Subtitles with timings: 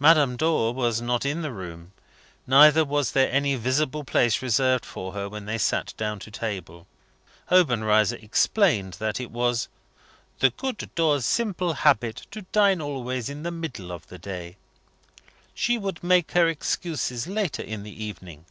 [0.00, 1.92] Madame Dor was not in the room.
[2.44, 6.88] Neither was there any visible place reserved for her when they sat down to table.
[7.52, 9.68] Obenreizer explained that it was
[10.40, 14.56] "the good Dor's simple habit to dine always in the middle of the day.
[15.54, 18.46] She would make her excuses later in the evening."